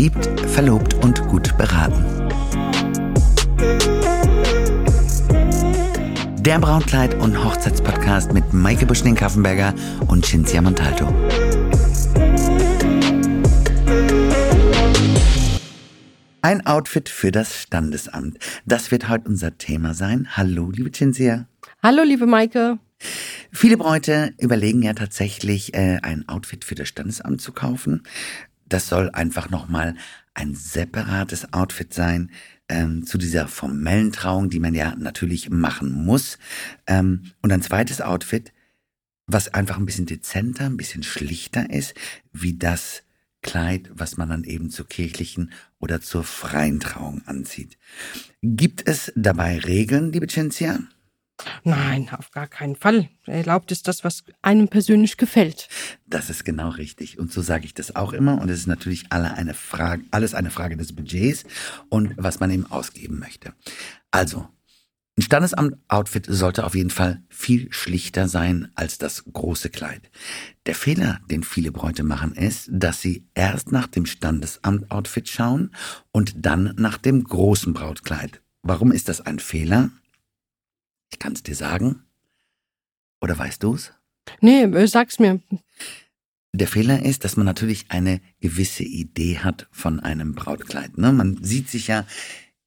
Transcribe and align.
Verliebt, 0.00 0.40
verlobt 0.48 0.94
und 0.94 1.20
gut 1.28 1.58
beraten. 1.58 2.02
Der 6.40 6.58
Brautkleid- 6.58 7.16
und 7.16 7.44
Hochzeitspodcast 7.44 8.32
mit 8.32 8.54
Maike 8.54 8.86
Buschning-Kaffenberger 8.86 9.74
und 10.08 10.24
Cinzia 10.24 10.62
Montalto. 10.62 11.06
Ein 16.40 16.66
Outfit 16.66 17.10
für 17.10 17.30
das 17.30 17.60
Standesamt. 17.60 18.38
Das 18.64 18.90
wird 18.90 19.10
heute 19.10 19.28
unser 19.28 19.58
Thema 19.58 19.92
sein. 19.92 20.28
Hallo, 20.30 20.70
liebe 20.70 20.92
Cinzia. 20.92 21.46
Hallo, 21.82 22.04
liebe 22.04 22.24
Maike. 22.24 22.78
Viele 23.52 23.76
Bräute 23.76 24.32
überlegen 24.38 24.82
ja 24.82 24.92
tatsächlich, 24.92 25.74
äh, 25.74 25.98
ein 26.02 26.28
Outfit 26.28 26.64
für 26.64 26.74
das 26.74 26.88
Standesamt 26.88 27.40
zu 27.40 27.52
kaufen. 27.52 28.02
Das 28.70 28.88
soll 28.88 29.10
einfach 29.10 29.50
nochmal 29.50 29.96
ein 30.32 30.54
separates 30.54 31.52
Outfit 31.52 31.92
sein 31.92 32.30
ähm, 32.68 33.04
zu 33.04 33.18
dieser 33.18 33.48
formellen 33.48 34.12
Trauung, 34.12 34.48
die 34.48 34.60
man 34.60 34.74
ja 34.74 34.94
natürlich 34.96 35.50
machen 35.50 35.92
muss. 35.92 36.38
Ähm, 36.86 37.32
und 37.42 37.52
ein 37.52 37.62
zweites 37.62 38.00
Outfit, 38.00 38.52
was 39.26 39.52
einfach 39.52 39.76
ein 39.76 39.86
bisschen 39.86 40.06
dezenter, 40.06 40.66
ein 40.66 40.76
bisschen 40.76 41.02
schlichter 41.02 41.68
ist, 41.68 41.94
wie 42.32 42.56
das 42.56 43.02
Kleid, 43.42 43.90
was 43.94 44.18
man 44.18 44.28
dann 44.28 44.44
eben 44.44 44.70
zur 44.70 44.86
kirchlichen 44.86 45.52
oder 45.78 46.00
zur 46.02 46.24
freien 46.24 46.78
Trauung 46.78 47.22
anzieht. 47.26 47.78
Gibt 48.42 48.86
es 48.86 49.12
dabei 49.16 49.58
Regeln, 49.58 50.12
liebe 50.12 50.26
Cinzia? 50.26 50.80
Nein, 51.64 52.08
auf 52.16 52.30
gar 52.30 52.46
keinen 52.46 52.76
Fall. 52.76 53.08
Erlaubt 53.26 53.72
ist 53.72 53.88
das, 53.88 54.04
was 54.04 54.24
einem 54.42 54.68
persönlich 54.68 55.16
gefällt. 55.16 55.68
Das 56.06 56.30
ist 56.30 56.44
genau 56.44 56.70
richtig. 56.70 57.18
Und 57.18 57.32
so 57.32 57.42
sage 57.42 57.64
ich 57.64 57.74
das 57.74 57.96
auch 57.96 58.12
immer. 58.12 58.40
Und 58.40 58.48
es 58.48 58.60
ist 58.60 58.66
natürlich 58.66 59.06
alle 59.10 59.34
eine 59.34 59.54
Frage, 59.54 60.04
alles 60.10 60.34
eine 60.34 60.50
Frage 60.50 60.76
des 60.76 60.94
Budgets 60.94 61.44
und 61.88 62.14
was 62.16 62.40
man 62.40 62.50
eben 62.50 62.70
ausgeben 62.70 63.18
möchte. 63.18 63.52
Also, 64.10 64.48
ein 65.20 65.22
Standesamt-Outfit 65.22 66.26
sollte 66.30 66.64
auf 66.64 66.74
jeden 66.74 66.88
Fall 66.88 67.22
viel 67.28 67.70
schlichter 67.72 68.26
sein 68.26 68.68
als 68.74 68.96
das 68.96 69.24
große 69.30 69.68
Kleid. 69.68 70.10
Der 70.64 70.74
Fehler, 70.74 71.20
den 71.30 71.42
viele 71.42 71.72
Bräute 71.72 72.04
machen, 72.04 72.32
ist, 72.32 72.70
dass 72.72 73.02
sie 73.02 73.26
erst 73.34 73.70
nach 73.70 73.86
dem 73.86 74.06
Standesamt-Outfit 74.06 75.28
schauen 75.28 75.72
und 76.10 76.34
dann 76.36 76.74
nach 76.78 76.96
dem 76.96 77.22
großen 77.22 77.74
Brautkleid. 77.74 78.40
Warum 78.62 78.92
ist 78.92 79.10
das 79.10 79.20
ein 79.20 79.40
Fehler? 79.40 79.90
Ich 81.12 81.18
kann 81.18 81.32
es 81.32 81.42
dir 81.42 81.54
sagen. 81.54 82.04
Oder 83.20 83.38
weißt 83.38 83.62
du's? 83.62 83.92
Nee, 84.40 84.62
äh, 84.62 84.86
sag's 84.86 85.18
mir. 85.18 85.40
Der 86.52 86.66
Fehler 86.66 87.04
ist, 87.04 87.24
dass 87.24 87.36
man 87.36 87.46
natürlich 87.46 87.86
eine 87.90 88.20
gewisse 88.40 88.82
Idee 88.82 89.38
hat 89.38 89.68
von 89.70 90.00
einem 90.00 90.34
Brautkleid. 90.34 90.98
Ne? 90.98 91.12
Man 91.12 91.42
sieht 91.42 91.68
sich 91.68 91.86
ja 91.86 92.06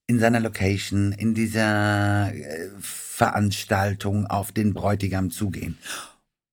in 0.08 0.20
seiner 0.20 0.40
Location, 0.40 1.12
in 1.12 1.34
dieser 1.34 2.34
äh, 2.34 2.70
Veranstaltung 2.80 4.28
auf 4.28 4.52
den 4.52 4.74
Bräutigam 4.74 5.32
zugehen. 5.32 5.78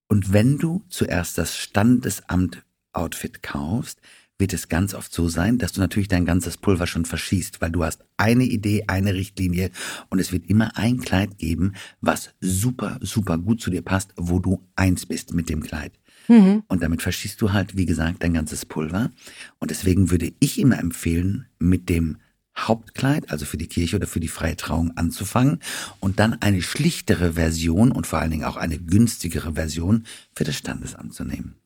Und 0.08 0.32
wenn 0.32 0.58
du 0.58 0.84
zuerst 0.88 1.38
das 1.38 1.56
Standesamt-Outfit 1.56 3.42
kaufst, 3.42 4.00
wird 4.40 4.52
es 4.52 4.68
ganz 4.68 4.94
oft 4.94 5.12
so 5.12 5.28
sein, 5.28 5.58
dass 5.58 5.72
du 5.72 5.80
natürlich 5.80 6.08
dein 6.08 6.24
ganzes 6.24 6.56
Pulver 6.56 6.86
schon 6.86 7.04
verschießt, 7.04 7.60
weil 7.60 7.70
du 7.70 7.84
hast 7.84 8.04
eine 8.16 8.44
Idee, 8.44 8.84
eine 8.88 9.14
Richtlinie 9.14 9.70
und 10.08 10.18
es 10.18 10.32
wird 10.32 10.46
immer 10.48 10.76
ein 10.76 11.00
Kleid 11.00 11.38
geben, 11.38 11.74
was 12.00 12.30
super, 12.40 12.98
super 13.00 13.38
gut 13.38 13.60
zu 13.60 13.70
dir 13.70 13.82
passt, 13.82 14.12
wo 14.16 14.38
du 14.38 14.66
eins 14.74 15.06
bist 15.06 15.34
mit 15.34 15.48
dem 15.48 15.62
Kleid. 15.62 15.92
Mhm. 16.28 16.62
Und 16.68 16.82
damit 16.82 17.02
verschießt 17.02 17.40
du 17.40 17.52
halt, 17.52 17.76
wie 17.76 17.86
gesagt, 17.86 18.22
dein 18.22 18.34
ganzes 18.34 18.64
Pulver. 18.64 19.10
Und 19.58 19.70
deswegen 19.70 20.10
würde 20.10 20.32
ich 20.40 20.58
immer 20.58 20.78
empfehlen, 20.78 21.46
mit 21.58 21.88
dem 21.88 22.18
Hauptkleid, 22.56 23.30
also 23.30 23.44
für 23.44 23.56
die 23.56 23.68
Kirche 23.68 23.96
oder 23.96 24.06
für 24.06 24.20
die 24.20 24.28
freie 24.28 24.56
Trauung 24.56 24.96
anzufangen 24.96 25.60
und 25.98 26.18
dann 26.18 26.34
eine 26.40 26.62
schlichtere 26.62 27.34
Version 27.34 27.92
und 27.92 28.06
vor 28.06 28.18
allen 28.18 28.30
Dingen 28.30 28.44
auch 28.44 28.56
eine 28.56 28.78
günstigere 28.78 29.54
Version 29.54 30.04
für 30.34 30.44
das 30.44 30.56
Standesamt 30.56 31.14
zu 31.14 31.24
nehmen. 31.24 31.59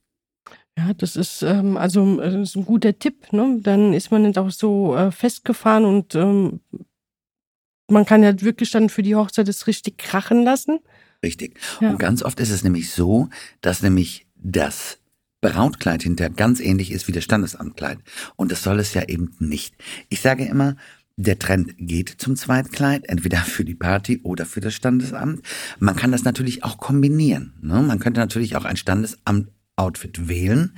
Ja, 0.77 0.93
das 0.93 1.17
ist 1.17 1.43
ähm, 1.43 1.77
also 1.77 2.17
das 2.17 2.35
ist 2.35 2.57
ein 2.57 2.65
guter 2.65 2.99
Tipp. 2.99 3.33
Ne? 3.33 3.61
Dann 3.63 3.93
ist 3.93 4.11
man 4.11 4.23
nicht 4.23 4.39
auch 4.39 4.51
so 4.51 4.97
äh, 4.97 5.13
festgefahren 5.13 5.85
und 5.85 6.15
ähm, 6.15 6.61
man 7.89 8.07
kann 8.07 8.23
ja 8.23 8.41
wirklich 8.41 8.71
dann 8.71 8.89
für 8.89 9.03
die 9.03 9.15
Hochzeit 9.15 9.47
das 9.47 9.67
richtig 9.67 9.99
krachen 9.99 10.43
lassen. 10.43 10.81
Richtig. 11.23 11.59
Ja. 11.81 11.91
Und 11.91 11.99
ganz 11.99 12.23
oft 12.23 12.41
ist 12.41 12.51
es 12.51 12.65
nämlich 12.65 12.91
so, 12.91 13.29
dass 13.61 13.83
nämlich 13.83 14.27
das 14.37 14.99
Brautkleid 15.41 16.03
hinterher 16.03 16.33
ganz 16.33 16.61
ähnlich 16.61 16.91
ist 16.91 17.07
wie 17.09 17.13
das 17.13 17.25
Standesamtkleid. 17.25 17.99
Und 18.37 18.51
das 18.51 18.63
soll 18.63 18.81
es 18.81 18.95
ja 18.95 19.03
eben 19.09 19.35
nicht. 19.39 19.75
Ich 20.09 20.21
sage 20.21 20.45
immer, 20.47 20.77
der 21.17 21.39
Trend 21.39 21.75
geht 21.79 22.09
zum 22.09 22.35
Zweitkleid, 22.35 23.07
entweder 23.09 23.39
für 23.39 23.65
die 23.65 23.75
Party 23.75 24.21
oder 24.23 24.47
für 24.47 24.61
das 24.61 24.75
Standesamt. 24.75 25.43
Man 25.79 25.97
kann 25.97 26.13
das 26.13 26.25
natürlich 26.25 26.65
auch 26.65 26.79
kombinieren. 26.79 27.55
Ne? 27.61 27.83
Man 27.83 28.01
könnte 28.01 28.21
natürlich 28.21 28.57
auch 28.57 28.65
ein 28.65 28.77
Standesamt-Outfit 29.75 30.29
wählen, 30.29 30.77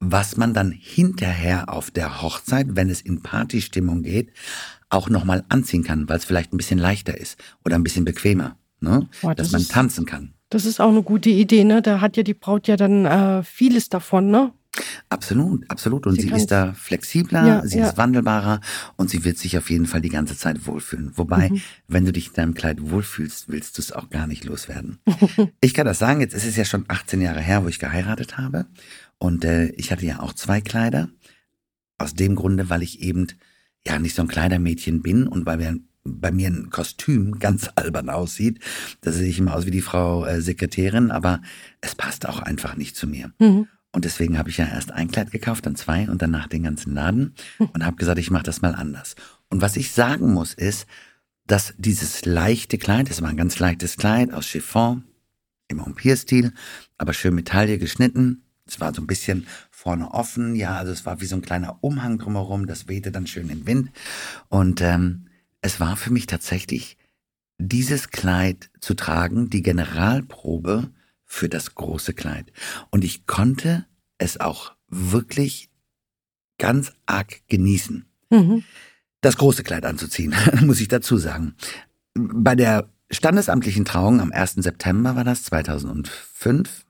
was 0.00 0.36
man 0.36 0.52
dann 0.52 0.72
hinterher 0.72 1.72
auf 1.72 1.90
der 1.90 2.22
Hochzeit, 2.22 2.68
wenn 2.70 2.90
es 2.90 3.00
in 3.00 3.22
Partystimmung 3.22 4.02
geht, 4.02 4.32
auch 4.88 5.08
nochmal 5.08 5.44
anziehen 5.48 5.84
kann, 5.84 6.08
weil 6.08 6.18
es 6.18 6.24
vielleicht 6.24 6.52
ein 6.52 6.56
bisschen 6.56 6.78
leichter 6.78 7.16
ist 7.16 7.38
oder 7.64 7.76
ein 7.76 7.84
bisschen 7.84 8.04
bequemer. 8.04 8.56
Ne? 8.80 9.08
Boah, 9.20 9.34
das 9.34 9.50
dass 9.50 9.52
man 9.52 9.68
tanzen 9.68 10.06
kann. 10.06 10.34
Das 10.50 10.66
ist 10.66 10.80
auch 10.80 10.90
eine 10.90 11.02
gute 11.02 11.30
Idee, 11.30 11.64
ne? 11.64 11.80
Da 11.80 12.00
hat 12.00 12.16
ja 12.16 12.22
die 12.22 12.34
Braut 12.34 12.68
ja 12.68 12.76
dann 12.76 13.06
äh, 13.06 13.42
vieles 13.42 13.88
davon, 13.88 14.30
ne? 14.30 14.52
Absolut, 15.08 15.70
absolut. 15.70 16.06
Und 16.06 16.14
sie, 16.14 16.28
sie 16.28 16.34
ist 16.34 16.50
da 16.50 16.72
flexibler, 16.72 17.46
ja, 17.46 17.66
sie 17.66 17.78
ja. 17.78 17.88
ist 17.88 17.98
wandelbarer 17.98 18.60
und 18.96 19.10
sie 19.10 19.24
wird 19.24 19.36
sich 19.36 19.58
auf 19.58 19.68
jeden 19.68 19.86
Fall 19.86 20.00
die 20.00 20.08
ganze 20.08 20.36
Zeit 20.36 20.66
wohlfühlen. 20.66 21.12
Wobei, 21.16 21.50
mhm. 21.50 21.60
wenn 21.88 22.06
du 22.06 22.12
dich 22.12 22.28
in 22.28 22.32
deinem 22.34 22.54
Kleid 22.54 22.78
wohlfühlst, 22.80 23.48
willst 23.48 23.76
du 23.76 23.82
es 23.82 23.92
auch 23.92 24.08
gar 24.08 24.26
nicht 24.26 24.44
loswerden. 24.44 24.98
ich 25.60 25.74
kann 25.74 25.86
das 25.86 25.98
sagen, 25.98 26.20
jetzt 26.20 26.34
ist 26.34 26.46
es 26.46 26.56
ja 26.56 26.64
schon 26.64 26.86
18 26.88 27.20
Jahre 27.20 27.40
her, 27.40 27.64
wo 27.64 27.68
ich 27.68 27.78
geheiratet 27.78 28.38
habe. 28.38 28.66
Und 29.18 29.44
äh, 29.44 29.66
ich 29.72 29.92
hatte 29.92 30.06
ja 30.06 30.20
auch 30.20 30.32
zwei 30.32 30.60
Kleider. 30.60 31.08
Aus 31.98 32.14
dem 32.14 32.34
Grunde, 32.34 32.68
weil 32.68 32.82
ich 32.82 33.00
eben 33.00 33.28
ja 33.86 33.98
nicht 33.98 34.16
so 34.16 34.22
ein 34.22 34.28
Kleidermädchen 34.28 35.02
bin 35.02 35.28
und 35.28 35.46
weil 35.46 35.58
wir 35.58 35.78
bei 36.04 36.32
mir 36.32 36.48
ein 36.48 36.70
Kostüm 36.70 37.38
ganz 37.38 37.68
albern 37.74 38.08
aussieht. 38.08 38.58
Da 39.02 39.12
sehe 39.12 39.28
ich 39.28 39.38
immer 39.38 39.54
aus 39.54 39.66
wie 39.66 39.70
die 39.70 39.82
Frau 39.82 40.24
äh, 40.24 40.40
Sekretärin, 40.40 41.10
aber 41.10 41.42
es 41.80 41.94
passt 41.94 42.26
auch 42.26 42.40
einfach 42.40 42.76
nicht 42.76 42.96
zu 42.96 43.06
mir. 43.06 43.32
Mhm. 43.38 43.68
Und 43.92 44.06
deswegen 44.06 44.38
habe 44.38 44.48
ich 44.48 44.56
ja 44.56 44.66
erst 44.66 44.90
ein 44.90 45.10
Kleid 45.10 45.30
gekauft, 45.30 45.66
dann 45.66 45.76
zwei 45.76 46.08
und 46.08 46.22
danach 46.22 46.48
den 46.48 46.62
ganzen 46.62 46.94
Laden 46.94 47.34
und 47.58 47.84
habe 47.84 47.96
gesagt, 47.96 48.18
ich 48.18 48.30
mache 48.30 48.44
das 48.44 48.62
mal 48.62 48.74
anders. 48.74 49.14
Und 49.50 49.60
was 49.60 49.76
ich 49.76 49.92
sagen 49.92 50.32
muss 50.32 50.54
ist, 50.54 50.86
dass 51.46 51.74
dieses 51.76 52.24
leichte 52.24 52.78
Kleid, 52.78 53.10
es 53.10 53.20
war 53.20 53.28
ein 53.28 53.36
ganz 53.36 53.58
leichtes 53.58 53.96
Kleid 53.96 54.32
aus 54.32 54.46
Chiffon 54.46 55.04
im 55.68 55.80
Empire-Stil, 55.80 56.52
aber 56.96 57.12
schön 57.12 57.34
mit 57.34 57.48
Taille 57.48 57.78
geschnitten. 57.78 58.44
Es 58.64 58.80
war 58.80 58.94
so 58.94 59.02
ein 59.02 59.06
bisschen 59.06 59.46
vorne 59.70 60.12
offen, 60.12 60.54
ja, 60.54 60.76
also 60.76 60.92
es 60.92 61.04
war 61.04 61.20
wie 61.20 61.26
so 61.26 61.36
ein 61.36 61.42
kleiner 61.42 61.78
Umhang 61.82 62.18
drumherum, 62.18 62.66
das 62.66 62.88
wehte 62.88 63.10
dann 63.10 63.26
schön 63.26 63.50
im 63.50 63.66
Wind. 63.66 63.90
Und 64.48 64.80
ähm, 64.80 65.26
es 65.60 65.80
war 65.80 65.96
für 65.96 66.12
mich 66.12 66.26
tatsächlich 66.26 66.96
dieses 67.58 68.10
Kleid 68.10 68.70
zu 68.80 68.94
tragen, 68.94 69.50
die 69.50 69.62
Generalprobe 69.62 70.90
für 71.32 71.48
das 71.48 71.74
große 71.74 72.12
Kleid. 72.12 72.52
Und 72.90 73.04
ich 73.04 73.26
konnte 73.26 73.86
es 74.18 74.38
auch 74.38 74.72
wirklich 74.88 75.70
ganz 76.58 76.92
arg 77.06 77.40
genießen, 77.48 78.04
mhm. 78.28 78.64
das 79.22 79.38
große 79.38 79.62
Kleid 79.62 79.86
anzuziehen, 79.86 80.34
muss 80.60 80.80
ich 80.80 80.88
dazu 80.88 81.16
sagen. 81.16 81.56
Bei 82.14 82.54
der 82.54 82.90
standesamtlichen 83.10 83.86
Trauung 83.86 84.20
am 84.20 84.30
1. 84.30 84.56
September 84.56 85.16
war 85.16 85.24
das 85.24 85.44
2005, 85.44 86.84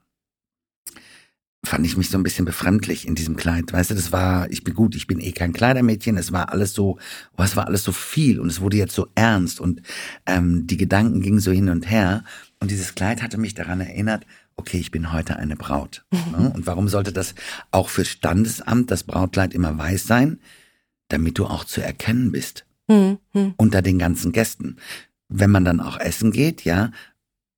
fand 1.64 1.86
ich 1.86 1.96
mich 1.96 2.10
so 2.10 2.18
ein 2.18 2.24
bisschen 2.24 2.44
befremdlich 2.44 3.06
in 3.06 3.14
diesem 3.14 3.36
Kleid. 3.36 3.72
Weißt 3.72 3.90
du, 3.90 3.94
das 3.94 4.10
war, 4.10 4.50
ich 4.50 4.64
bin 4.64 4.74
gut, 4.74 4.96
ich 4.96 5.06
bin 5.06 5.20
eh 5.20 5.32
kein 5.32 5.52
Kleidermädchen, 5.52 6.16
es 6.16 6.32
war 6.32 6.50
alles 6.50 6.74
so, 6.74 6.98
oh, 7.36 7.42
es 7.42 7.56
war 7.56 7.68
alles 7.68 7.84
so 7.84 7.92
viel 7.92 8.40
und 8.40 8.48
es 8.48 8.60
wurde 8.60 8.76
jetzt 8.76 8.94
so 8.94 9.06
ernst 9.14 9.60
und 9.60 9.80
ähm, 10.26 10.66
die 10.66 10.76
Gedanken 10.76 11.22
gingen 11.22 11.38
so 11.38 11.52
hin 11.52 11.68
und 11.68 11.88
her. 11.88 12.24
Und 12.58 12.70
dieses 12.70 12.94
Kleid 12.94 13.22
hatte 13.22 13.38
mich 13.38 13.54
daran 13.54 13.80
erinnert, 13.80 14.26
okay, 14.56 14.78
ich 14.78 14.90
bin 14.90 15.12
heute 15.12 15.36
eine 15.36 15.56
Braut. 15.56 16.04
Mhm. 16.10 16.46
Und 16.54 16.66
warum 16.66 16.88
sollte 16.88 17.12
das 17.12 17.34
auch 17.70 17.88
für 17.88 18.04
Standesamt, 18.04 18.90
das 18.90 19.02
Brautkleid 19.02 19.54
immer 19.54 19.76
weiß 19.76 20.04
sein? 20.04 20.38
Damit 21.08 21.38
du 21.38 21.46
auch 21.46 21.64
zu 21.64 21.80
erkennen 21.80 22.30
bist. 22.30 22.64
Mhm. 22.86 23.18
Unter 23.56 23.82
den 23.82 23.98
ganzen 23.98 24.30
Gästen. 24.30 24.76
Wenn 25.28 25.50
man 25.50 25.64
dann 25.64 25.80
auch 25.80 25.98
essen 25.98 26.30
geht, 26.30 26.64
ja, 26.64 26.92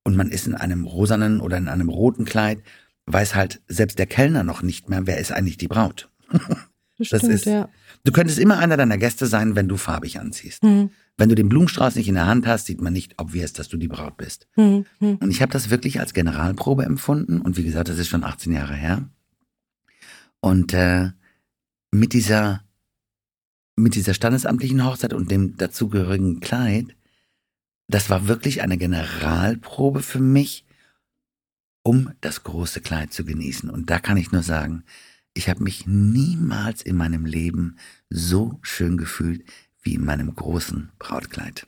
und 0.04 0.16
man 0.16 0.30
ist 0.30 0.46
in 0.46 0.54
einem 0.54 0.84
rosanen 0.84 1.40
oder 1.40 1.56
in 1.56 1.68
einem 1.68 1.88
roten 1.88 2.24
Kleid, 2.24 2.62
weiß 3.06 3.34
halt 3.34 3.62
selbst 3.68 3.98
der 3.98 4.06
Kellner 4.06 4.44
noch 4.44 4.62
nicht 4.62 4.88
mehr, 4.88 5.06
wer 5.06 5.18
ist 5.18 5.32
eigentlich 5.32 5.58
die 5.58 5.68
Braut. 5.68 6.10
Das, 6.96 7.08
das 7.08 7.18
stimmt, 7.22 7.34
ist, 7.34 7.46
ja. 7.46 7.68
Du 8.04 8.12
könntest 8.12 8.38
immer 8.38 8.58
einer 8.58 8.76
deiner 8.76 8.98
Gäste 8.98 9.26
sein, 9.26 9.56
wenn 9.56 9.66
du 9.66 9.76
farbig 9.76 10.20
anziehst. 10.20 10.62
Mhm. 10.62 10.90
Wenn 11.16 11.28
du 11.28 11.34
den 11.34 11.48
Blumenstrauß 11.48 11.96
nicht 11.96 12.06
in 12.06 12.14
der 12.14 12.26
Hand 12.26 12.46
hast, 12.46 12.66
sieht 12.66 12.80
man 12.80 12.92
nicht, 12.92 13.14
ob 13.16 13.32
wir 13.32 13.44
es, 13.44 13.52
dass 13.52 13.68
du 13.68 13.76
die 13.76 13.88
Braut 13.88 14.16
bist. 14.16 14.46
Mhm. 14.54 14.86
Und 15.00 15.28
ich 15.28 15.42
habe 15.42 15.50
das 15.50 15.70
wirklich 15.70 15.98
als 15.98 16.14
Generalprobe 16.14 16.84
empfunden. 16.84 17.40
Und 17.40 17.56
wie 17.56 17.64
gesagt, 17.64 17.88
das 17.88 17.98
ist 17.98 18.06
schon 18.06 18.22
18 18.22 18.52
Jahre 18.52 18.74
her. 18.74 19.08
Und 20.38 20.72
äh, 20.72 21.10
mit 21.90 22.12
dieser 22.12 22.62
mit 23.76 23.94
dieser 23.96 24.14
standesamtlichen 24.14 24.84
Hochzeit 24.84 25.12
und 25.12 25.30
dem 25.30 25.56
dazugehörigen 25.56 26.40
Kleid, 26.40 26.96
das 27.88 28.08
war 28.08 28.28
wirklich 28.28 28.62
eine 28.62 28.78
Generalprobe 28.78 30.00
für 30.00 30.20
mich, 30.20 30.64
um 31.84 32.10
das 32.20 32.42
große 32.42 32.80
Kleid 32.80 33.12
zu 33.12 33.24
genießen. 33.24 33.70
Und 33.70 33.90
da 33.90 34.00
kann 34.00 34.16
ich 34.16 34.32
nur 34.32 34.42
sagen, 34.42 34.82
ich 35.34 35.48
habe 35.48 35.62
mich 35.62 35.86
niemals 35.86 36.82
in 36.82 36.96
meinem 36.96 37.26
Leben 37.26 37.76
so 38.08 38.58
schön 38.62 38.96
gefühlt 38.96 39.44
wie 39.82 39.94
in 39.94 40.04
meinem 40.04 40.34
großen 40.34 40.90
Brautkleid. 40.98 41.66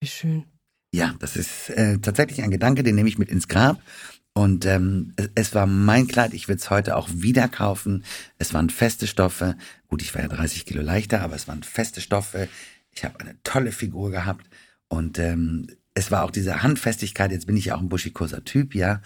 Wie 0.00 0.08
schön. 0.08 0.44
Ja, 0.92 1.14
das 1.20 1.36
ist 1.36 1.70
äh, 1.70 1.98
tatsächlich 1.98 2.42
ein 2.42 2.50
Gedanke, 2.50 2.82
den 2.82 2.94
nehme 2.94 3.08
ich 3.08 3.18
mit 3.18 3.28
ins 3.28 3.48
Grab. 3.48 3.80
Und 4.34 4.64
ähm, 4.64 5.14
es 5.34 5.54
war 5.54 5.66
mein 5.66 6.06
Kleid, 6.06 6.32
ich 6.32 6.48
würde 6.48 6.60
es 6.60 6.70
heute 6.70 6.96
auch 6.96 7.08
wieder 7.12 7.48
kaufen. 7.48 8.04
Es 8.38 8.54
waren 8.54 8.70
feste 8.70 9.06
Stoffe. 9.06 9.56
Gut, 9.88 10.00
ich 10.00 10.14
war 10.14 10.22
ja 10.22 10.28
30 10.28 10.64
Kilo 10.64 10.82
leichter, 10.82 11.20
aber 11.20 11.34
es 11.36 11.48
waren 11.48 11.62
feste 11.62 12.00
Stoffe. 12.00 12.48
Ich 12.90 13.04
habe 13.04 13.20
eine 13.20 13.36
tolle 13.42 13.72
Figur 13.72 14.10
gehabt. 14.10 14.48
Und 14.88 15.18
ähm, 15.18 15.66
es 15.94 16.10
war 16.10 16.24
auch 16.24 16.30
diese 16.30 16.62
Handfestigkeit. 16.62 17.32
Jetzt 17.32 17.46
bin 17.46 17.56
ich 17.56 17.66
ja 17.66 17.76
auch 17.76 17.80
ein 17.80 17.88
buschikoser 17.88 18.44
Typ, 18.44 18.74
ja. 18.74 19.00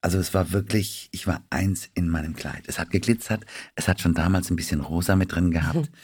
Also 0.00 0.18
es 0.18 0.34
war 0.34 0.52
wirklich, 0.52 1.08
ich 1.12 1.26
war 1.26 1.44
eins 1.50 1.88
in 1.94 2.08
meinem 2.08 2.34
Kleid. 2.34 2.64
Es 2.66 2.78
hat 2.78 2.90
geglitzert. 2.90 3.44
Es 3.76 3.88
hat 3.88 4.00
schon 4.00 4.14
damals 4.14 4.50
ein 4.50 4.56
bisschen 4.56 4.80
rosa 4.80 5.14
mit 5.16 5.32
drin 5.32 5.50
gehabt. 5.50 5.90
Mhm. 5.90 5.94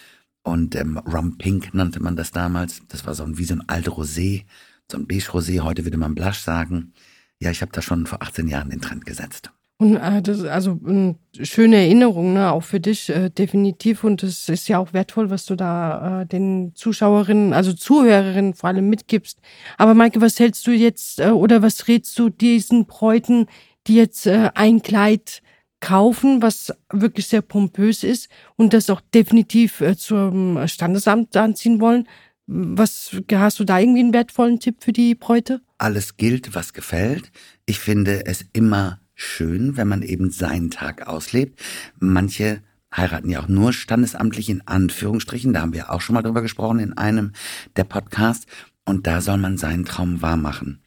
Und 0.43 0.75
ähm, 0.77 0.99
Rum 0.99 1.37
Pink 1.39 1.75
nannte 1.75 2.01
man 2.01 2.17
das 2.17 2.31
damals. 2.31 2.83
Das 2.89 3.07
war 3.07 3.15
so 3.15 3.25
ein, 3.25 3.39
wie 3.39 3.45
so 3.45 3.55
ein 3.55 3.69
alte 3.69 3.91
Rosé, 3.91 4.45
so 4.91 4.99
ein 4.99 5.07
Beige 5.07 5.31
Rosé. 5.33 5.61
Heute 5.61 5.85
würde 5.85 5.99
man 5.99 6.15
Blush 6.15 6.39
sagen 6.39 6.93
ja, 7.41 7.51
ich 7.51 7.63
habe 7.63 7.73
da 7.73 7.83
schon 7.83 8.07
vor 8.07 8.23
18 8.23 8.49
Jahren 8.49 8.71
den 8.71 8.81
Trend 8.81 9.07
gesetzt. 9.07 9.53
Und 9.81 9.95
äh, 9.95 10.21
das 10.23 10.39
ist 10.39 10.47
also 10.47 10.79
eine 10.85 11.15
schöne 11.41 11.77
Erinnerung, 11.77 12.33
ne, 12.33 12.51
auch 12.51 12.65
für 12.65 12.81
dich 12.81 13.09
äh, 13.11 13.31
definitiv. 13.31 14.03
Und 14.03 14.25
es 14.25 14.49
ist 14.49 14.69
ja 14.69 14.79
auch 14.79 14.93
wertvoll, 14.93 15.31
was 15.31 15.47
du 15.47 15.55
da 15.55 16.23
äh, 16.23 16.27
den 16.27 16.73
Zuschauerinnen, 16.75 17.53
also 17.53 17.73
Zuhörerinnen 17.73 18.55
vor 18.55 18.71
allem 18.71 18.89
mitgibst. 18.91 19.39
Aber 19.77 19.95
Maike, 19.95 20.21
was 20.21 20.41
hältst 20.41 20.67
du 20.67 20.73
jetzt 20.73 21.21
äh, 21.21 21.31
oder 21.31 21.63
was 21.63 21.87
rätst 21.87 22.19
du 22.19 22.29
diesen 22.29 22.87
Bräuten, 22.87 23.47
die 23.87 23.95
jetzt 23.95 24.27
äh, 24.27 24.51
ein 24.55 24.83
Kleid 24.83 25.43
kaufen, 25.79 26.43
was 26.43 26.75
wirklich 26.93 27.29
sehr 27.29 27.43
pompös 27.43 28.03
ist 28.03 28.29
und 28.57 28.73
das 28.73 28.91
auch 28.91 29.01
definitiv 29.15 29.81
äh, 29.81 29.97
zum 29.97 30.67
Standesamt 30.67 31.37
anziehen 31.37 31.81
wollen? 31.81 32.09
Was 32.49 33.17
hast 33.33 33.61
du 33.61 33.65
da 33.65 33.79
irgendwie 33.79 34.01
einen 34.01 34.13
wertvollen 34.13 34.59
Tipp 34.59 34.79
für 34.81 34.93
die 34.93 35.15
Bräute? 35.15 35.61
Alles 35.77 36.17
gilt, 36.17 36.57
was 36.57 36.73
gefällt. 36.73 37.31
Ich 37.67 37.79
finde 37.79 38.27
es 38.27 38.45
immer 38.53 38.99
schön, 39.19 39.77
wenn 39.77 39.89
man 39.89 40.03
eben 40.03 40.31
seinen 40.31 40.71
Tag 40.71 41.07
auslebt. 41.07 41.61
Manche 41.99 42.63
heiraten 42.97 43.29
ja 43.29 43.41
auch 43.41 43.49
nur 43.49 43.73
standesamtlich 43.73 44.49
in 44.49 44.67
Anführungsstrichen. 44.67 45.53
Da 45.53 45.61
haben 45.61 45.75
wir 45.75 45.91
auch 45.91 46.01
schon 46.01 46.15
mal 46.15 46.23
drüber 46.23 46.41
gesprochen 46.41 46.79
in 46.79 46.97
einem 46.97 47.33
der 47.77 47.85
Podcasts. 47.85 48.47
Und 48.85 49.07
da 49.07 49.21
soll 49.21 49.37
man 49.37 49.59
seinen 49.59 49.85
Traum 49.85 50.23
wahr 50.23 50.37
machen. 50.37 50.81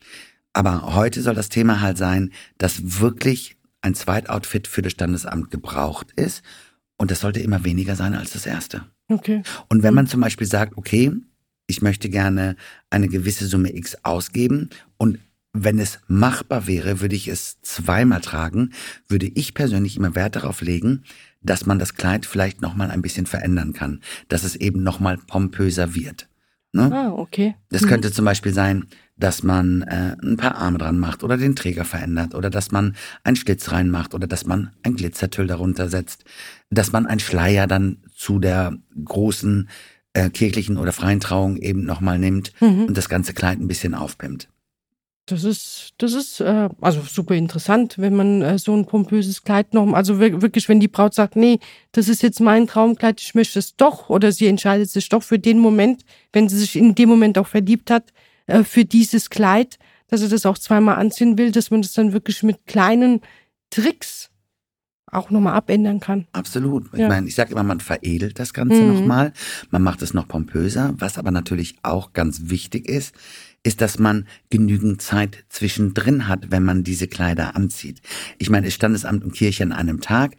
Aber 0.54 0.96
heute 0.96 1.22
soll 1.22 1.36
das 1.36 1.50
Thema 1.50 1.82
halt 1.82 1.98
sein, 1.98 2.32
dass 2.58 3.00
wirklich 3.00 3.58
ein 3.82 3.96
Zweitoutfit 3.96 4.68
für 4.68 4.82
das 4.82 4.94
Standesamt 4.94 5.52
gebraucht 5.52 6.12
ist. 6.16 6.42
Und 6.98 7.12
das 7.12 7.20
sollte 7.20 7.42
immer 7.42 7.64
weniger 7.64 7.96
sein 7.96 8.16
als 8.16 8.32
das 8.32 8.46
erste. 8.46 8.86
Okay. 9.08 9.44
Und 9.70 9.84
wenn 9.84 9.94
man 9.94 10.08
zum 10.08 10.22
Beispiel 10.22 10.48
sagt, 10.48 10.78
okay, 10.78 11.12
ich 11.68 11.82
möchte 11.82 12.10
gerne 12.10 12.56
eine 12.90 13.08
gewisse 13.08 13.46
Summe 13.48 13.76
X 13.76 13.98
ausgeben 14.04 14.70
und 14.98 15.20
wenn 15.54 15.80
es 15.80 16.00
machbar 16.08 16.68
wäre, 16.68 17.02
würde 17.02 17.16
ich 17.16 17.28
es 17.28 17.62
zweimal 17.62 18.22
tragen, 18.22 18.72
würde 19.08 19.28
ich 19.28 19.54
persönlich 19.54 19.98
immer 19.98 20.16
Wert 20.16 20.38
darauf 20.38 20.62
legen, 20.62 21.04
dass 21.42 21.66
man 21.66 21.80
das 21.80 21.96
Kleid 21.96 22.26
vielleicht 22.26 22.62
nochmal 22.62 22.92
ein 22.92 23.02
bisschen 23.02 23.26
verändern 23.26 23.74
kann, 23.74 24.02
dass 24.30 24.44
es 24.44 24.56
eben 24.56 24.84
nochmal 24.84 25.18
pompöser 25.18 25.96
wird. 25.96 26.28
Ne? 26.74 26.90
Ah, 26.94 27.12
okay. 27.12 27.56
Das 27.70 27.86
könnte 27.86 28.10
mhm. 28.10 28.14
zum 28.14 28.26
Beispiel 28.26 28.54
sein, 28.54 28.86
dass 29.18 29.44
man 29.44 29.82
äh, 29.84 30.16
ein 30.24 30.38
paar 30.38 30.56
Arme 30.56 30.78
dran 30.78 31.00
macht 31.00 31.24
oder 31.24 31.38
den 31.38 31.56
Träger 31.56 31.84
verändert 31.84 32.34
oder 32.34 32.50
dass 32.50 32.72
man 32.72 32.96
einen 33.24 33.36
Schlitz 33.36 33.72
reinmacht 33.72 34.14
oder 34.14 34.26
dass 34.26 34.46
man 34.46 34.72
ein 34.84 34.96
Glitzertüll 34.96 35.48
darunter 35.48 35.90
setzt, 35.90 36.24
dass 36.70 36.92
man 36.92 37.06
einen 37.06 37.20
Schleier 37.20 37.68
dann 37.68 37.98
zu 38.16 38.40
der 38.40 38.78
großen 39.04 39.70
äh, 40.14 40.30
kirchlichen 40.30 40.78
oder 40.78 40.94
freien 40.94 41.20
Trauung 41.20 41.58
eben 41.58 41.84
nochmal 41.84 42.20
nimmt 42.20 42.54
mhm. 42.62 42.86
und 42.86 42.98
das 42.98 43.10
ganze 43.10 43.34
Kleid 43.34 43.60
ein 43.60 43.68
bisschen 43.68 43.94
aufpimmt. 43.94 44.48
Das 45.28 45.44
ist, 45.44 45.92
das 45.98 46.14
ist 46.14 46.42
äh, 46.42 46.70
also 46.82 47.02
super 47.02 47.36
interessant, 47.36 47.96
wenn 47.98 48.16
man 48.16 48.42
äh, 48.42 48.58
so 48.58 48.76
ein 48.76 48.86
pompöses 48.86 49.44
Kleid 49.44 49.74
noch, 49.74 49.94
also 49.94 50.20
wirklich, 50.20 50.68
wenn 50.68 50.80
die 50.80 50.88
Braut 50.88 51.14
sagt, 51.14 51.36
nee, 51.36 51.60
das 51.92 52.10
ist 52.10 52.24
jetzt 52.24 52.42
mein 52.42 52.68
Traumkleid, 52.68 53.22
ich 53.22 53.36
möchte 53.36 53.60
es 53.60 53.76
doch, 53.76 54.10
oder 54.10 54.32
sie 54.32 54.48
entscheidet 54.48 54.90
sich 54.90 55.10
doch 55.10 55.24
für 55.24 55.40
den 55.40 55.60
Moment, 55.60 56.04
wenn 56.34 56.50
sie 56.50 56.58
sich 56.58 56.76
in 56.76 56.96
dem 56.96 57.08
Moment 57.08 57.38
auch 57.38 57.48
verliebt 57.48 57.92
hat, 57.92 58.12
äh, 58.48 58.64
für 58.64 58.84
dieses 58.84 59.30
Kleid, 59.30 59.78
dass 60.08 60.22
sie 60.22 60.28
das 60.28 60.46
auch 60.46 60.58
zweimal 60.58 60.96
anziehen 60.96 61.38
will, 61.38 61.52
dass 61.52 61.72
man 61.72 61.82
das 61.82 61.94
dann 61.94 62.14
wirklich 62.14 62.44
mit 62.44 62.66
kleinen 62.66 63.22
Tricks 63.70 64.32
auch 65.12 65.30
nochmal 65.30 65.54
abändern 65.54 66.00
kann. 66.00 66.28
Absolut. 66.32 66.90
Ich 66.94 67.00
ja. 67.00 67.08
meine, 67.08 67.28
ich 67.28 67.36
sage 67.36 67.52
immer, 67.52 67.64
man 67.64 67.80
veredelt 67.80 68.40
das 68.40 68.54
Ganze 68.54 68.82
mhm. 68.82 68.94
nochmal, 68.94 69.34
man 69.70 69.84
macht 69.84 70.02
es 70.02 70.14
noch 70.14 70.28
pompöser. 70.28 70.94
Was 70.98 71.18
aber 71.18 71.32
natürlich 71.32 71.76
auch 71.84 72.14
ganz 72.14 72.44
wichtig 72.46 72.88
ist, 72.88 73.14
ist, 73.64 73.82
dass 73.82 74.00
man 74.00 74.28
genügend 74.50 75.02
Zeit 75.02 75.46
zwischendrin 75.50 76.28
hat, 76.28 76.52
wenn 76.52 76.64
man 76.64 76.84
diese 76.84 77.08
Kleider 77.08 77.56
anzieht. 77.56 78.02
Ich 78.38 78.50
meine, 78.50 78.68
ist 78.68 78.74
Standesamt 78.74 79.24
und 79.24 79.34
Kirche 79.34 79.64
an 79.64 79.72
einem 79.72 80.02
Tag, 80.02 80.36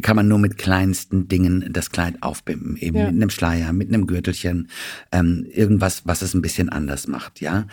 kann 0.00 0.16
man 0.16 0.26
nur 0.26 0.38
mit 0.38 0.56
kleinsten 0.56 1.28
Dingen 1.28 1.68
das 1.70 1.90
Kleid 1.90 2.22
aufbimmen, 2.22 2.76
eben 2.76 2.96
ja. 2.96 3.06
mit 3.06 3.14
einem 3.14 3.30
Schleier, 3.30 3.72
mit 3.72 3.88
einem 3.88 4.06
Gürtelchen, 4.06 4.68
ähm, 5.12 5.46
irgendwas, 5.52 6.06
was 6.06 6.22
es 6.22 6.32
ein 6.34 6.42
bisschen 6.42 6.70
anders 6.70 7.08
macht, 7.08 7.40
ja. 7.40 7.66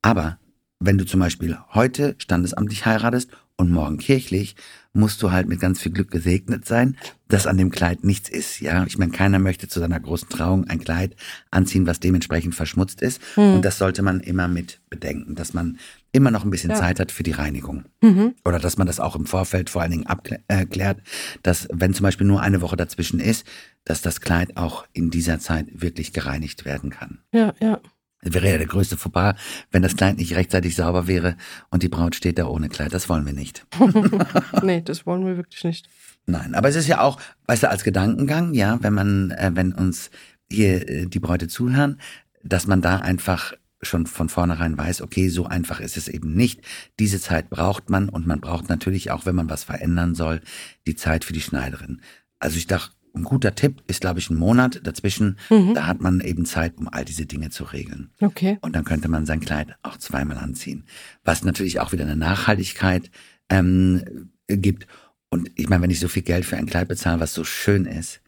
Aber 0.00 0.38
wenn 0.80 0.98
du 0.98 1.04
zum 1.04 1.20
Beispiel 1.20 1.58
heute 1.74 2.14
standesamtlich 2.18 2.86
heiratest 2.86 3.30
und 3.56 3.70
morgen 3.70 3.98
kirchlich, 3.98 4.56
musst 4.92 5.22
du 5.22 5.30
halt 5.30 5.48
mit 5.48 5.60
ganz 5.60 5.80
viel 5.80 5.92
Glück 5.92 6.10
gesegnet 6.10 6.64
sein, 6.64 6.96
dass 7.28 7.46
an 7.46 7.58
dem 7.58 7.70
Kleid 7.70 8.04
nichts 8.04 8.28
ist. 8.28 8.60
Ja, 8.60 8.84
ich 8.86 8.98
meine, 8.98 9.12
keiner 9.12 9.38
möchte 9.38 9.68
zu 9.68 9.78
seiner 9.78 10.00
großen 10.00 10.28
Trauung 10.28 10.64
ein 10.68 10.80
Kleid 10.80 11.14
anziehen, 11.50 11.86
was 11.86 12.00
dementsprechend 12.00 12.54
verschmutzt 12.54 13.02
ist. 13.02 13.20
Mhm. 13.36 13.56
Und 13.56 13.64
das 13.64 13.78
sollte 13.78 14.02
man 14.02 14.20
immer 14.20 14.48
mit 14.48 14.80
bedenken, 14.88 15.34
dass 15.34 15.52
man 15.52 15.78
immer 16.12 16.30
noch 16.30 16.44
ein 16.44 16.50
bisschen 16.50 16.70
ja. 16.70 16.76
Zeit 16.76 16.98
hat 16.98 17.12
für 17.12 17.22
die 17.22 17.32
Reinigung. 17.32 17.84
Mhm. 18.02 18.34
Oder 18.44 18.58
dass 18.58 18.78
man 18.78 18.86
das 18.86 19.00
auch 19.00 19.16
im 19.16 19.26
Vorfeld 19.26 19.68
vor 19.68 19.82
allen 19.82 19.90
Dingen 19.90 20.06
abklärt, 20.06 21.02
dass 21.42 21.68
wenn 21.70 21.92
zum 21.92 22.04
Beispiel 22.04 22.26
nur 22.26 22.40
eine 22.40 22.62
Woche 22.62 22.76
dazwischen 22.76 23.20
ist, 23.20 23.46
dass 23.84 24.00
das 24.00 24.20
Kleid 24.20 24.56
auch 24.56 24.86
in 24.94 25.10
dieser 25.10 25.38
Zeit 25.38 25.66
wirklich 25.72 26.12
gereinigt 26.12 26.64
werden 26.64 26.90
kann. 26.90 27.20
Ja, 27.32 27.54
ja. 27.60 27.80
Das 28.26 28.34
wäre 28.34 28.50
ja 28.50 28.58
der 28.58 28.66
größte 28.66 28.96
Fauxpas, 28.96 29.36
wenn 29.70 29.82
das 29.82 29.96
Kleid 29.96 30.16
nicht 30.16 30.34
rechtzeitig 30.34 30.74
sauber 30.74 31.06
wäre 31.06 31.36
und 31.70 31.84
die 31.84 31.88
Braut 31.88 32.16
steht 32.16 32.38
da 32.38 32.46
ohne 32.46 32.68
Kleid. 32.68 32.92
Das 32.92 33.08
wollen 33.08 33.24
wir 33.24 33.32
nicht. 33.32 33.64
nee, 34.62 34.82
das 34.82 35.06
wollen 35.06 35.24
wir 35.24 35.36
wirklich 35.36 35.62
nicht. 35.62 35.88
Nein, 36.26 36.56
aber 36.56 36.68
es 36.68 36.74
ist 36.74 36.88
ja 36.88 37.02
auch, 37.02 37.20
weißt 37.46 37.62
du, 37.62 37.70
als 37.70 37.84
Gedankengang, 37.84 38.52
ja, 38.52 38.82
wenn 38.82 38.94
man, 38.94 39.30
äh, 39.30 39.52
wenn 39.54 39.72
uns 39.72 40.10
hier 40.50 40.88
äh, 40.88 41.06
die 41.06 41.20
Bräute 41.20 41.46
zuhören, 41.46 42.00
dass 42.42 42.66
man 42.66 42.82
da 42.82 42.98
einfach 42.98 43.52
schon 43.80 44.06
von 44.06 44.28
vornherein 44.28 44.76
weiß, 44.76 45.02
okay, 45.02 45.28
so 45.28 45.46
einfach 45.46 45.78
ist 45.78 45.96
es 45.96 46.08
eben 46.08 46.34
nicht. 46.34 46.62
Diese 46.98 47.20
Zeit 47.20 47.48
braucht 47.48 47.90
man 47.90 48.08
und 48.08 48.26
man 48.26 48.40
braucht 48.40 48.68
natürlich 48.68 49.12
auch, 49.12 49.24
wenn 49.24 49.36
man 49.36 49.50
was 49.50 49.62
verändern 49.62 50.16
soll, 50.16 50.40
die 50.88 50.96
Zeit 50.96 51.24
für 51.24 51.32
die 51.32 51.40
Schneiderin. 51.40 52.00
Also 52.40 52.56
ich 52.56 52.66
dachte, 52.66 52.95
ein 53.16 53.24
guter 53.24 53.54
Tipp 53.54 53.82
ist, 53.86 54.00
glaube 54.00 54.18
ich, 54.18 54.30
ein 54.30 54.36
Monat 54.36 54.80
dazwischen. 54.84 55.38
Mhm. 55.50 55.74
Da 55.74 55.86
hat 55.86 56.00
man 56.00 56.20
eben 56.20 56.44
Zeit, 56.44 56.76
um 56.78 56.88
all 56.88 57.04
diese 57.04 57.26
Dinge 57.26 57.50
zu 57.50 57.64
regeln. 57.64 58.10
Okay. 58.20 58.58
Und 58.60 58.74
dann 58.76 58.84
könnte 58.84 59.08
man 59.08 59.26
sein 59.26 59.40
Kleid 59.40 59.76
auch 59.82 59.96
zweimal 59.96 60.38
anziehen. 60.38 60.84
Was 61.24 61.44
natürlich 61.44 61.80
auch 61.80 61.92
wieder 61.92 62.04
eine 62.04 62.16
Nachhaltigkeit 62.16 63.10
ähm, 63.48 64.30
gibt. 64.46 64.86
Und 65.30 65.50
ich 65.54 65.68
meine, 65.68 65.82
wenn 65.82 65.90
ich 65.90 66.00
so 66.00 66.08
viel 66.08 66.22
Geld 66.22 66.44
für 66.44 66.56
ein 66.56 66.66
Kleid 66.66 66.88
bezahle, 66.88 67.20
was 67.20 67.34
so 67.34 67.44
schön 67.44 67.86
ist, 67.86 68.20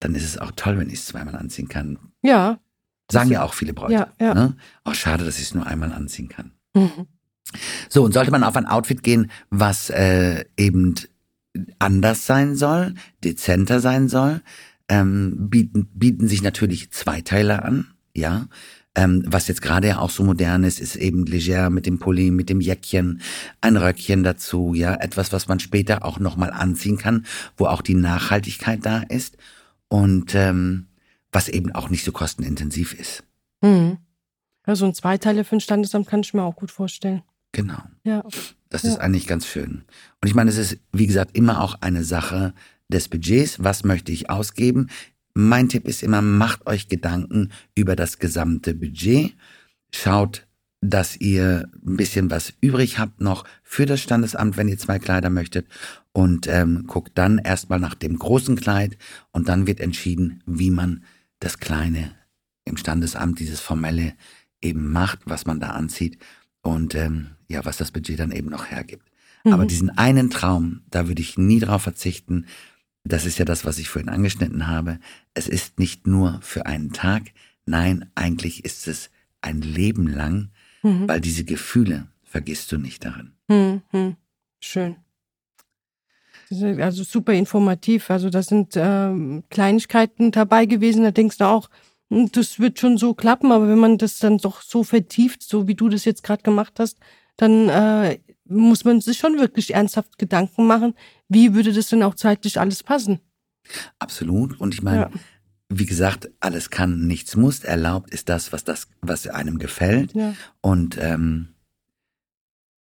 dann 0.00 0.14
ist 0.14 0.24
es 0.24 0.38
auch 0.38 0.52
toll, 0.54 0.78
wenn 0.78 0.88
ich 0.88 1.00
es 1.00 1.06
zweimal 1.06 1.36
anziehen 1.36 1.68
kann. 1.68 1.98
Ja. 2.22 2.58
Sagen 3.10 3.30
ja 3.30 3.42
auch 3.42 3.54
viele 3.54 3.72
Bräute. 3.72 3.94
Ja, 3.94 4.08
ja. 4.20 4.34
Ne? 4.34 4.56
Auch 4.84 4.94
schade, 4.94 5.24
dass 5.24 5.38
ich 5.38 5.44
es 5.44 5.54
nur 5.54 5.66
einmal 5.66 5.92
anziehen 5.92 6.28
kann. 6.28 6.52
Mhm. 6.74 7.06
So, 7.88 8.04
und 8.04 8.12
sollte 8.12 8.30
man 8.30 8.44
auf 8.44 8.56
ein 8.56 8.66
Outfit 8.66 9.02
gehen, 9.02 9.30
was 9.48 9.88
äh, 9.90 10.44
eben 10.56 10.94
anders 11.78 12.26
sein 12.26 12.56
soll, 12.56 12.94
dezenter 13.24 13.80
sein 13.80 14.08
soll, 14.08 14.42
ähm, 14.88 15.48
bieten, 15.50 15.88
bieten 15.94 16.28
sich 16.28 16.42
natürlich 16.42 16.90
Zweiteiler 16.90 17.64
an, 17.64 17.88
ja. 18.14 18.48
Ähm, 18.94 19.22
was 19.26 19.46
jetzt 19.46 19.62
gerade 19.62 19.88
ja 19.88 19.98
auch 19.98 20.10
so 20.10 20.24
modern 20.24 20.64
ist, 20.64 20.80
ist 20.80 20.96
eben 20.96 21.24
leger 21.24 21.70
mit 21.70 21.86
dem 21.86 21.98
Pulli, 21.98 22.32
mit 22.32 22.48
dem 22.48 22.60
Jäckchen, 22.60 23.20
ein 23.60 23.76
Röckchen 23.76 24.24
dazu, 24.24 24.74
ja. 24.74 24.94
Etwas, 24.94 25.32
was 25.32 25.46
man 25.46 25.60
später 25.60 26.04
auch 26.04 26.18
nochmal 26.18 26.50
anziehen 26.50 26.98
kann, 26.98 27.26
wo 27.56 27.66
auch 27.66 27.82
die 27.82 27.94
Nachhaltigkeit 27.94 28.84
da 28.84 29.02
ist 29.02 29.36
und 29.88 30.34
ähm, 30.34 30.86
was 31.32 31.48
eben 31.48 31.72
auch 31.72 31.90
nicht 31.90 32.04
so 32.04 32.12
kostenintensiv 32.12 32.94
ist. 32.94 33.24
Mhm. 33.60 33.98
Ja, 34.66 34.76
so 34.76 34.86
ein 34.86 34.94
Zweiteiler 34.94 35.44
für 35.44 35.56
ein 35.56 35.60
Standesamt 35.60 36.08
kann 36.08 36.20
ich 36.20 36.34
mir 36.34 36.42
auch 36.42 36.56
gut 36.56 36.70
vorstellen. 36.70 37.22
Genau. 37.52 37.82
Ja. 38.04 38.24
Das 38.68 38.82
ja. 38.82 38.90
ist 38.90 38.98
eigentlich 38.98 39.26
ganz 39.26 39.46
schön. 39.46 39.84
Und 40.20 40.28
ich 40.28 40.34
meine, 40.34 40.50
es 40.50 40.58
ist, 40.58 40.78
wie 40.92 41.06
gesagt, 41.06 41.36
immer 41.36 41.60
auch 41.62 41.80
eine 41.80 42.04
Sache 42.04 42.54
des 42.88 43.08
Budgets. 43.08 43.62
Was 43.62 43.84
möchte 43.84 44.12
ich 44.12 44.30
ausgeben? 44.30 44.88
mein 45.38 45.68
Tipp 45.68 45.86
ist 45.86 46.02
immer, 46.02 46.20
macht 46.20 46.66
euch 46.66 46.88
Gedanken 46.88 47.52
über 47.76 47.94
das 47.94 48.18
gesamte 48.18 48.74
Budget. 48.74 49.34
Schaut, 49.94 50.48
dass 50.80 51.16
ihr 51.16 51.70
ein 51.86 51.96
bisschen 51.96 52.28
was 52.28 52.52
übrig 52.60 52.98
habt 52.98 53.20
noch 53.20 53.44
für 53.62 53.86
das 53.86 54.00
Standesamt, 54.00 54.56
wenn 54.56 54.66
ihr 54.66 54.78
zwei 54.78 54.98
Kleider 54.98 55.30
möchtet. 55.30 55.68
Und 56.12 56.48
ähm, 56.48 56.88
guckt 56.88 57.12
dann 57.14 57.38
erstmal 57.38 57.78
nach 57.78 57.94
dem 57.94 58.18
großen 58.18 58.56
Kleid 58.56 58.98
und 59.30 59.48
dann 59.48 59.68
wird 59.68 59.78
entschieden, 59.78 60.42
wie 60.44 60.72
man 60.72 61.04
das 61.38 61.60
Kleine 61.60 62.10
im 62.64 62.76
Standesamt, 62.76 63.38
dieses 63.38 63.60
formelle 63.60 64.14
eben 64.60 64.90
macht, 64.90 65.20
was 65.24 65.46
man 65.46 65.60
da 65.60 65.68
anzieht 65.68 66.18
und 66.62 66.96
ähm, 66.96 67.28
ja, 67.48 67.64
was 67.64 67.76
das 67.76 67.90
Budget 67.90 68.18
dann 68.18 68.32
eben 68.32 68.50
noch 68.50 68.70
hergibt. 68.70 69.10
Mhm. 69.44 69.52
Aber 69.52 69.66
diesen 69.66 69.90
einen 69.90 70.30
Traum, 70.30 70.82
da 70.90 71.08
würde 71.08 71.22
ich 71.22 71.38
nie 71.38 71.60
drauf 71.60 71.82
verzichten. 71.82 72.46
Das 73.04 73.24
ist 73.24 73.38
ja 73.38 73.44
das, 73.44 73.64
was 73.64 73.78
ich 73.78 73.88
vorhin 73.88 74.10
angeschnitten 74.10 74.66
habe. 74.66 74.98
Es 75.34 75.48
ist 75.48 75.78
nicht 75.78 76.06
nur 76.06 76.38
für 76.42 76.66
einen 76.66 76.92
Tag, 76.92 77.32
nein, 77.64 78.10
eigentlich 78.14 78.64
ist 78.64 78.88
es 78.88 79.10
ein 79.40 79.62
Leben 79.62 80.06
lang, 80.06 80.50
mhm. 80.82 81.08
weil 81.08 81.20
diese 81.20 81.44
Gefühle 81.44 82.08
vergisst 82.22 82.70
du 82.72 82.78
nicht 82.78 83.04
darin. 83.04 83.32
Mhm. 83.48 84.16
Schön. 84.60 84.96
Also 86.50 87.04
super 87.04 87.32
informativ. 87.32 88.10
Also 88.10 88.30
da 88.30 88.42
sind 88.42 88.72
ähm, 88.76 89.44
Kleinigkeiten 89.50 90.30
dabei 90.30 90.66
gewesen. 90.66 91.04
Da 91.04 91.10
denkst 91.10 91.38
du 91.38 91.44
auch, 91.44 91.68
hm, 92.10 92.32
das 92.32 92.58
wird 92.58 92.78
schon 92.78 92.96
so 92.96 93.14
klappen. 93.14 93.52
Aber 93.52 93.68
wenn 93.68 93.78
man 93.78 93.98
das 93.98 94.18
dann 94.18 94.38
doch 94.38 94.62
so 94.62 94.82
vertieft, 94.82 95.42
so 95.42 95.68
wie 95.68 95.74
du 95.74 95.88
das 95.88 96.04
jetzt 96.04 96.22
gerade 96.22 96.42
gemacht 96.42 96.74
hast, 96.78 96.98
dann 97.38 97.68
äh, 97.68 98.18
muss 98.44 98.84
man 98.84 99.00
sich 99.00 99.18
schon 99.18 99.38
wirklich 99.38 99.74
ernsthaft 99.74 100.18
Gedanken 100.18 100.66
machen, 100.66 100.94
wie 101.28 101.54
würde 101.54 101.72
das 101.72 101.88
denn 101.88 102.02
auch 102.02 102.14
zeitlich 102.14 102.60
alles 102.60 102.82
passen? 102.82 103.20
Absolut. 103.98 104.60
Und 104.60 104.74
ich 104.74 104.82
meine, 104.82 105.02
ja. 105.02 105.10
wie 105.68 105.86
gesagt, 105.86 106.30
alles 106.40 106.70
kann, 106.70 107.06
nichts 107.06 107.36
muss. 107.36 107.64
Erlaubt 107.64 108.10
ist 108.10 108.28
das, 108.28 108.52
was 108.52 108.64
das, 108.64 108.88
was 109.00 109.26
einem 109.26 109.58
gefällt. 109.58 110.14
Ja. 110.14 110.34
Und 110.60 110.98
ähm, 111.00 111.54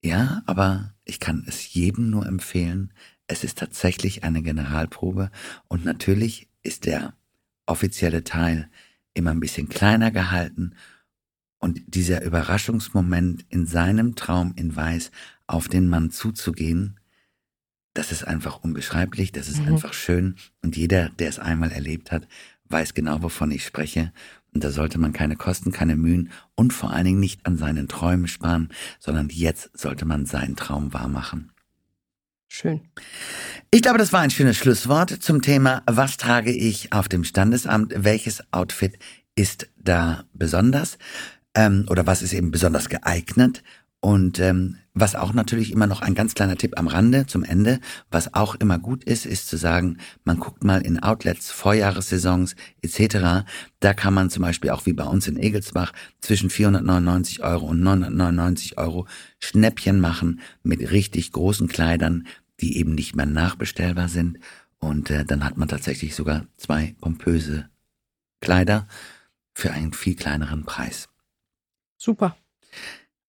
ja, 0.03 0.43
aber 0.45 0.93
ich 1.05 1.19
kann 1.19 1.45
es 1.47 1.73
jedem 1.73 2.09
nur 2.09 2.25
empfehlen. 2.25 2.93
Es 3.27 3.43
ist 3.43 3.57
tatsächlich 3.57 4.23
eine 4.23 4.41
Generalprobe 4.41 5.31
und 5.69 5.85
natürlich 5.85 6.50
ist 6.62 6.85
der 6.85 7.13
offizielle 7.65 8.25
Teil 8.25 8.69
immer 9.13 9.31
ein 9.31 9.39
bisschen 9.39 9.69
kleiner 9.69 10.12
gehalten 10.12 10.75
und 11.63 11.82
dieser 11.88 12.24
Überraschungsmoment 12.24 13.46
in 13.48 13.65
seinem 13.65 14.15
Traum 14.15 14.51
in 14.58 14.75
Weiß 14.75 15.12
auf 15.48 15.70
den 15.70 15.88
Mann 15.88 16.12
zuzugehen, 16.12 17.00
das 17.93 18.12
ist 18.12 18.27
einfach 18.27 18.60
unbeschreiblich, 18.65 19.32
das 19.32 19.48
ist 19.48 19.62
mhm. 19.62 19.70
einfach 19.70 19.93
schön. 19.93 20.36
Und 20.62 20.75
jeder, 20.75 21.08
der 21.08 21.29
es 21.29 21.39
einmal 21.39 21.72
erlebt 21.72 22.12
hat, 22.12 22.27
weiß 22.65 22.93
genau, 22.93 23.22
wovon 23.22 23.50
ich 23.50 23.63
spreche. 23.63 24.12
Und 24.53 24.65
da 24.65 24.72
sollte 24.72 25.00
man 25.00 25.13
keine 25.13 25.38
Kosten, 25.38 25.72
keine 25.72 25.96
Mühen 25.96 26.32
und 26.55 26.74
vor 26.74 26.91
allen 26.91 27.05
Dingen 27.05 27.22
nicht 27.22 27.46
an 27.46 27.55
seinen 27.55 27.88
Träumen 27.88 28.27
sparen, 28.27 28.67
sondern 29.00 29.29
jetzt 29.29 29.70
sollte 29.74 30.03
man 30.03 30.25
seinen 30.25 30.58
Traum 30.58 30.91
wahrmachen. 30.91 31.53
Schön. 32.50 32.82
Ich 33.72 33.82
glaube, 33.82 34.00
das 34.00 34.12
war 34.12 34.20
ein 34.20 34.32
schönes 34.32 34.58
Schlusswort 34.58 35.12
zum 35.12 35.41
Thema, 35.41 35.82
was 35.86 36.17
trage 36.17 36.51
ich 36.51 36.91
auf 36.91 37.08
dem 37.08 37.24
Standesamt? 37.24 37.93
Welches 37.96 38.43
Outfit 38.51 39.00
ist 39.36 39.70
da 39.77 40.25
besonders? 40.34 40.98
Ähm, 41.55 41.86
oder 41.89 42.07
was 42.07 42.22
ist 42.22 42.33
eben 42.33 42.51
besonders 42.51 42.89
geeignet? 42.89 43.63
Und 44.03 44.38
ähm, 44.39 44.79
was 44.93 45.15
auch 45.15 45.33
natürlich 45.33 45.72
immer 45.72 45.88
noch 45.88 46.01
ein 46.01 46.13
ganz 46.13 46.33
kleiner 46.36 46.57
Tipp 46.57 46.77
am 46.77 46.88
Rande 46.88 47.25
zum 47.25 47.45
Ende, 47.45 47.79
was 48.12 48.33
auch 48.33 48.55
immer 48.55 48.77
gut 48.77 49.05
ist, 49.05 49.25
ist 49.25 49.48
zu 49.48 49.55
sagen, 49.55 49.98
man 50.25 50.39
guckt 50.39 50.65
mal 50.65 50.81
in 50.81 51.01
Outlets, 51.01 51.51
Vorjahressaisons 51.51 52.57
etc. 52.81 53.45
Da 53.79 53.93
kann 53.93 54.13
man 54.13 54.29
zum 54.29 54.43
Beispiel 54.43 54.72
auch 54.72 54.86
wie 54.86 54.91
bei 54.91 55.05
uns 55.05 55.29
in 55.29 55.38
Egelsbach 55.38 55.93
zwischen 56.19 56.50
499 56.50 57.43
Euro 57.43 57.67
und 57.67 57.79
999 57.79 58.77
Euro 58.77 59.07
Schnäppchen 59.39 60.01
machen 60.01 60.41
mit 60.63 60.91
richtig 60.91 61.31
großen 61.31 61.69
Kleidern, 61.69 62.27
die 62.60 62.77
eben 62.77 62.95
nicht 62.95 63.15
mehr 63.15 63.25
nachbestellbar 63.25 64.10
sind. 64.10 64.38
Und 64.79 65.12
äh, 65.12 65.24
dann 65.24 65.45
hat 65.45 65.57
man 65.57 65.69
tatsächlich 65.69 66.13
sogar 66.13 66.45
zwei 66.57 66.93
pompöse 67.00 67.69
Kleider 68.41 68.86
für 69.53 69.72
einen 69.72 69.93
viel 69.93 70.15
kleineren 70.17 70.65
Preis. 70.65 71.07
Super. 72.03 72.36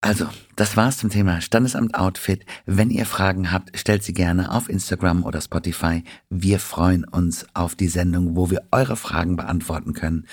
Also, 0.00 0.28
das 0.57 0.76
war's 0.76 0.99
zum 0.99 1.09
Thema 1.09 1.40
Standesamt 1.40 1.95
Outfit. 1.95 2.45
Wenn 2.66 2.90
ihr 2.90 3.07
Fragen 3.07 3.52
habt, 3.52 3.78
stellt 3.78 4.02
sie 4.02 4.14
gerne 4.14 4.50
auf 4.50 4.69
Instagram 4.69 5.23
oder 5.23 5.40
Spotify. 5.40 6.02
Wir 6.28 6.59
freuen 6.59 7.04
uns 7.04 7.47
auf 7.54 7.76
die 7.76 7.87
Sendung, 7.87 8.35
wo 8.35 8.50
wir 8.50 8.66
eure 8.73 8.97
Fragen 8.97 9.37
beantworten 9.37 9.93
können 9.93 10.26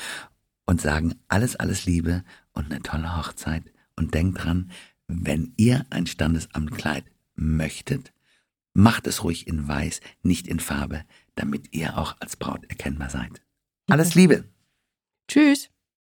und 0.65 0.81
sagen 0.81 1.13
alles, 1.27 1.55
alles 1.55 1.86
Liebe 1.86 2.24
und 2.53 2.71
eine 2.71 2.81
tolle 2.81 3.15
Hochzeit. 3.15 3.71
Und 3.95 4.15
denkt 4.15 4.43
dran, 4.43 4.71
wenn 5.05 5.53
ihr 5.57 5.86
ein 5.91 6.07
Standesamtkleid 6.07 7.05
möchtet, 7.36 8.12
macht 8.74 9.05
es 9.05 9.24
ruhig 9.24 9.45
in 9.45 9.67
weiß, 9.67 10.01
nicht 10.24 10.48
in 10.48 10.60
Farbe, 10.60 11.03
damit 11.36 11.75
ihr 11.75 11.95
auch 11.95 12.15
als 12.19 12.38
Braut 12.38 12.65
erkennbar 12.69 13.12
seid. 13.12 13.43
Alles 13.88 14.15
Liebe. 14.15 14.45
Tschüss. 15.27 15.69